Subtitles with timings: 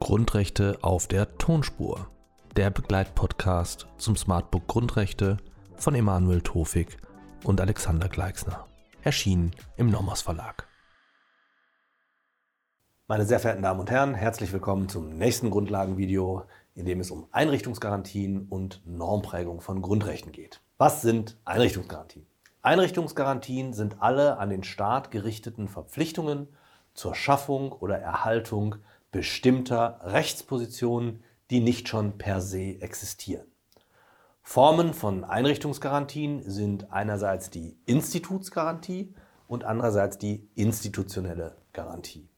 [0.00, 2.08] Grundrechte auf der Tonspur.
[2.56, 5.36] Der Begleitpodcast zum Smartbook Grundrechte
[5.76, 6.96] von Emanuel Tofik
[7.44, 8.66] und Alexander Gleixner.
[9.02, 10.66] Erschienen im Nomos Verlag.
[13.06, 17.28] Meine sehr verehrten Damen und Herren, herzlich willkommen zum nächsten Grundlagenvideo, in dem es um
[17.30, 20.60] Einrichtungsgarantien und Normprägung von Grundrechten geht.
[20.78, 22.26] Was sind Einrichtungsgarantien?
[22.62, 26.48] Einrichtungsgarantien sind alle an den Staat gerichteten Verpflichtungen
[26.92, 28.76] zur Schaffung oder Erhaltung
[29.12, 33.46] bestimmter Rechtspositionen, die nicht schon per se existieren.
[34.42, 39.14] Formen von Einrichtungsgarantien sind einerseits die Institutsgarantie
[39.46, 42.28] und andererseits die institutionelle Garantie.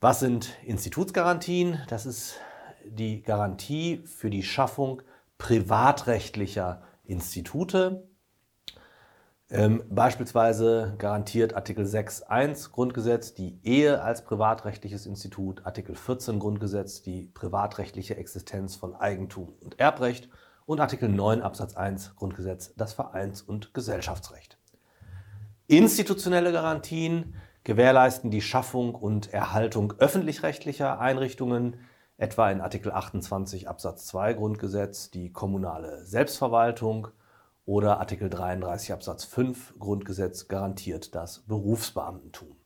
[0.00, 1.80] Was sind Institutsgarantien?
[1.88, 2.36] Das ist
[2.84, 5.02] die Garantie für die Schaffung
[5.38, 8.08] privatrechtlicher Institute.
[9.52, 17.24] Ähm, beispielsweise garantiert Artikel 6.1 Grundgesetz die Ehe als privatrechtliches Institut, Artikel 14 Grundgesetz die
[17.34, 20.28] privatrechtliche Existenz von Eigentum und Erbrecht
[20.66, 24.56] und Artikel 9 Absatz 1 Grundgesetz das Vereins- und Gesellschaftsrecht.
[25.66, 31.76] Institutionelle Garantien gewährleisten die Schaffung und Erhaltung öffentlich-rechtlicher Einrichtungen,
[32.18, 37.08] etwa in Artikel 28 Absatz 2 Grundgesetz die kommunale Selbstverwaltung
[37.64, 42.56] oder Artikel 33 Absatz 5 Grundgesetz garantiert das Berufsbeamtentum.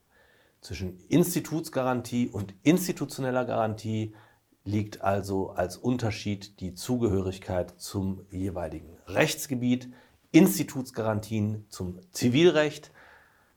[0.61, 4.15] Zwischen Institutsgarantie und institutioneller Garantie
[4.63, 9.89] liegt also als Unterschied die Zugehörigkeit zum jeweiligen Rechtsgebiet,
[10.31, 12.91] Institutsgarantien zum Zivilrecht,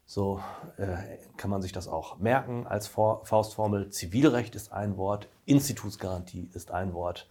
[0.04, 0.40] so
[0.76, 0.96] äh,
[1.36, 3.90] kann man sich das auch merken als For Faustformel.
[3.90, 7.28] Zivilrecht ist ein Wort, Institutsgarantie ist ein Wort,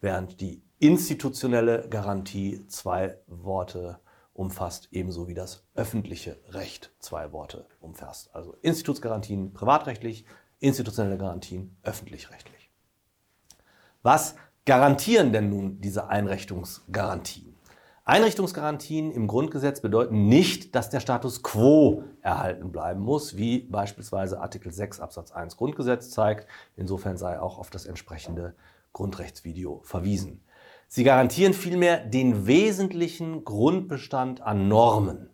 [0.00, 4.00] während die institutionelle Garantie zwei Worte
[4.32, 8.34] umfasst, ebenso wie das öffentliche Recht zwei Worte umfasst.
[8.34, 10.24] Also Institutsgarantien privatrechtlich,
[10.60, 12.70] institutionelle Garantien öffentlich-rechtlich.
[14.02, 17.50] Was garantieren denn nun diese Einrichtungsgarantien?
[18.04, 24.72] Einrichtungsgarantien im Grundgesetz bedeuten nicht, dass der Status quo erhalten bleiben muss, wie beispielsweise Artikel
[24.72, 26.46] 6 Absatz 1 Grundgesetz zeigt.
[26.76, 28.54] Insofern sei auch auf das entsprechende
[28.92, 30.42] Grundrechtsvideo verwiesen.
[30.88, 35.30] Sie garantieren vielmehr den wesentlichen Grundbestand an Normen.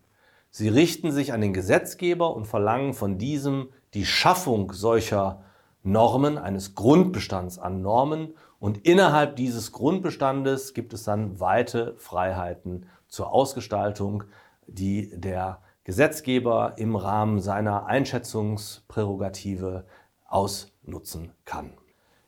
[0.51, 5.43] Sie richten sich an den Gesetzgeber und verlangen von diesem die Schaffung solcher
[5.83, 13.33] Normen, eines Grundbestands an Normen und innerhalb dieses Grundbestandes gibt es dann weite Freiheiten zur
[13.33, 14.25] Ausgestaltung,
[14.67, 19.85] die der Gesetzgeber im Rahmen seiner Einschätzungsprärogative
[20.25, 21.75] ausnutzen kann.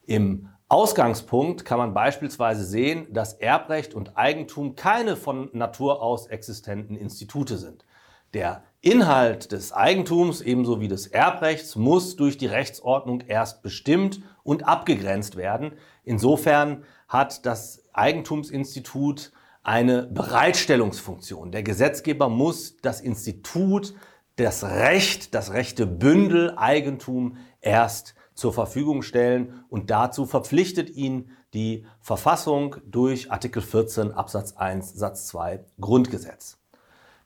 [0.07, 6.95] Im Ausgangspunkt kann man beispielsweise sehen, dass Erbrecht und Eigentum keine von Natur aus existenten
[6.95, 7.87] Institute sind.
[8.35, 14.69] Der Inhalt des Eigentums ebenso wie des Erbrechts muss durch die Rechtsordnung erst bestimmt und
[14.69, 15.73] abgegrenzt werden.
[16.05, 21.51] Insofern hat das Eigentumsinstitut eine Bereitstellungsfunktion.
[21.51, 23.95] Der Gesetzgeber muss das Institut,
[24.45, 31.87] das Recht, das rechte Bündel Eigentum erst zur Verfügung stellen und dazu verpflichtet ihn die
[32.01, 36.59] Verfassung durch Artikel 14 Absatz 1 Satz 2 Grundgesetz.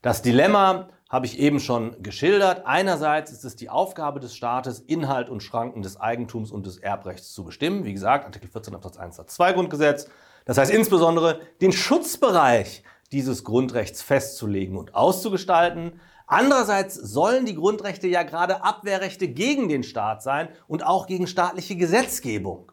[0.01, 2.63] Das Dilemma habe ich eben schon geschildert.
[2.65, 7.35] Einerseits ist es die Aufgabe des Staates, Inhalt und Schranken des Eigentums und des Erbrechts
[7.35, 7.85] zu bestimmen.
[7.85, 10.09] Wie gesagt, Artikel 14 Absatz 1 Satz 2 Grundgesetz.
[10.47, 16.01] Das heißt insbesondere den Schutzbereich dieses Grundrechts festzulegen und auszugestalten.
[16.33, 21.77] Andererseits sollen die Grundrechte ja gerade Abwehrrechte gegen den Staat sein und auch gegen staatliche
[21.77, 22.73] Gesetzgebung.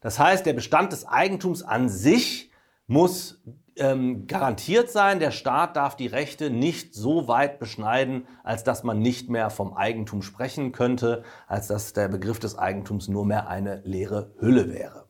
[0.00, 2.52] Das heißt, der Bestand des Eigentums an sich
[2.86, 3.42] muss
[3.74, 5.18] ähm, garantiert sein.
[5.18, 9.74] Der Staat darf die Rechte nicht so weit beschneiden, als dass man nicht mehr vom
[9.74, 15.06] Eigentum sprechen könnte, als dass der Begriff des Eigentums nur mehr eine leere Hülle wäre.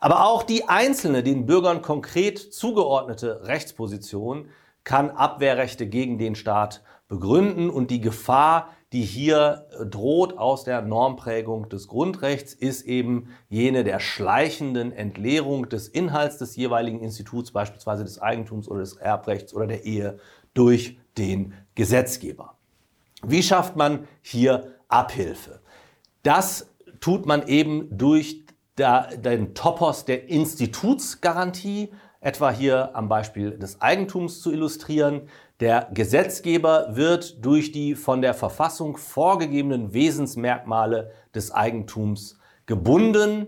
[0.00, 4.50] Aber auch die einzelne, den Bürgern konkret zugeordnete Rechtsposition
[4.84, 11.68] kann Abwehrrechte gegen den Staat begründen und die Gefahr, die hier droht aus der Normprägung
[11.68, 18.20] des Grundrechts, ist eben jene der schleichenden Entleerung des Inhalts des jeweiligen Instituts, beispielsweise des
[18.20, 20.18] Eigentums oder des Erbrechts oder der Ehe,
[20.54, 22.54] durch den Gesetzgeber.
[23.22, 25.60] Wie schafft man hier Abhilfe?
[26.22, 26.68] Das
[27.00, 28.44] tut man eben durch
[28.76, 35.28] den Topos der Institutsgarantie, etwa hier am Beispiel des Eigentums zu illustrieren.
[35.58, 43.46] Der Gesetzgeber wird durch die von der Verfassung vorgegebenen Wesensmerkmale des Eigentums gebunden.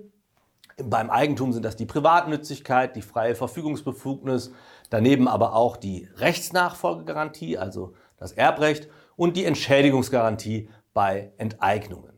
[0.83, 4.53] Beim Eigentum sind das die Privatnützigkeit, die freie Verfügungsbefugnis,
[4.89, 12.12] daneben aber auch die Rechtsnachfolgegarantie, also das Erbrecht und die Entschädigungsgarantie bei Enteignungen.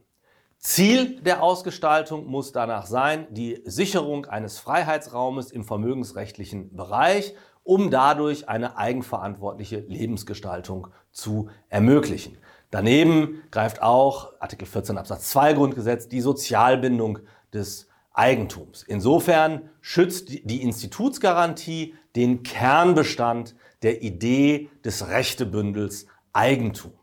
[0.65, 7.35] Ziel der Ausgestaltung muss danach sein, die Sicherung eines Freiheitsraumes im vermögensrechtlichen Bereich,
[7.65, 12.39] um dadurch eine eigenverantwortliche Lebensgestaltung zu ermöglichen.
[12.71, 17.19] Daneben greift auch Artikel 14 Absatz 2 Grundgesetz die Sozialbindung
[17.53, 18.85] des Eigentums.
[18.85, 26.95] Insofern schützt die Institutsgarantie den Kernbestand der Idee des Rechtebündels Eigentum.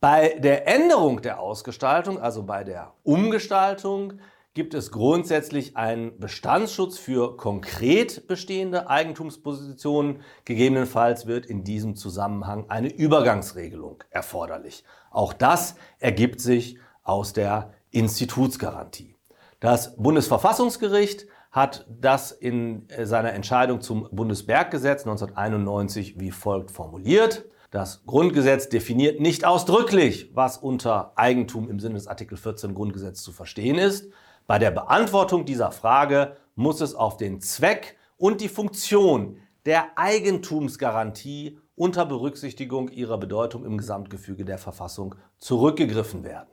[0.00, 4.14] Bei der Änderung der Ausgestaltung, also bei der Umgestaltung,
[4.54, 10.22] gibt es grundsätzlich einen Bestandsschutz für konkret bestehende Eigentumspositionen.
[10.46, 14.84] Gegebenenfalls wird in diesem Zusammenhang eine Übergangsregelung erforderlich.
[15.10, 19.16] Auch das ergibt sich aus der Institutsgarantie.
[19.60, 27.44] Das Bundesverfassungsgericht hat das in seiner Entscheidung zum Bundesberggesetz 1991 wie folgt formuliert.
[27.70, 33.30] Das Grundgesetz definiert nicht ausdrücklich, was unter Eigentum im Sinne des Artikel 14 Grundgesetz zu
[33.30, 34.10] verstehen ist.
[34.48, 39.36] Bei der Beantwortung dieser Frage muss es auf den Zweck und die Funktion
[39.66, 46.48] der Eigentumsgarantie unter Berücksichtigung ihrer Bedeutung im Gesamtgefüge der Verfassung zurückgegriffen werden.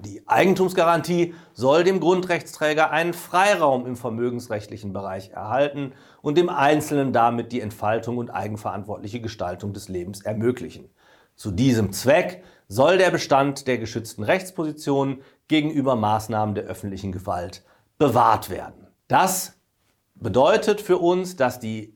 [0.00, 5.92] Die Eigentumsgarantie soll dem Grundrechtsträger einen Freiraum im vermögensrechtlichen Bereich erhalten
[6.22, 10.90] und dem Einzelnen damit die Entfaltung und eigenverantwortliche Gestaltung des Lebens ermöglichen.
[11.36, 17.62] Zu diesem Zweck soll der Bestand der geschützten Rechtspositionen gegenüber Maßnahmen der öffentlichen Gewalt
[17.98, 18.86] bewahrt werden.
[19.08, 19.58] Das
[20.14, 21.94] bedeutet für uns, dass die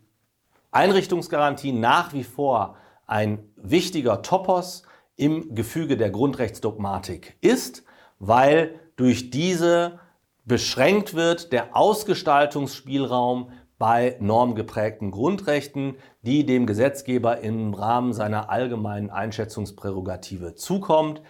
[0.70, 2.76] Einrichtungsgarantie nach wie vor
[3.06, 4.82] ein wichtiger Topos
[5.16, 7.85] im Gefüge der Grundrechtsdogmatik ist
[8.18, 9.98] weil durch diese
[10.44, 20.54] beschränkt wird der Ausgestaltungsspielraum bei normgeprägten Grundrechten, die dem Gesetzgeber im Rahmen seiner allgemeinen Einschätzungsprärogative
[20.54, 21.20] zukommt.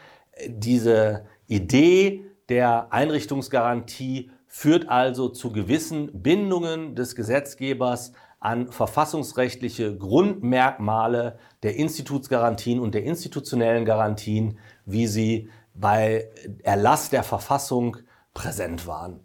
[0.49, 11.77] Diese Idee der Einrichtungsgarantie führt also zu gewissen Bindungen des Gesetzgebers an verfassungsrechtliche Grundmerkmale der
[11.77, 16.31] Institutsgarantien und der institutionellen Garantien, wie sie bei
[16.63, 17.99] Erlass der Verfassung
[18.35, 19.21] präsent waren.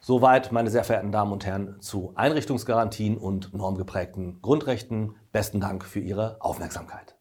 [0.00, 5.16] Soweit, meine sehr verehrten Damen und Herren, zu Einrichtungsgarantien und normgeprägten Grundrechten.
[5.30, 7.19] Besten Dank für Ihre Aufmerksamkeit.